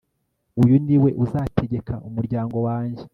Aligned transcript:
uyu 0.61 0.75
ni 0.85 0.97
we 1.03 1.09
uzategeka 1.23 1.93
umuryango 2.07 2.57
wanjye 2.67 3.03